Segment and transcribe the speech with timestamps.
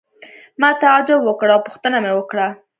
[0.61, 2.47] ما تعجب وکړ او پوښتنه مې وکړه.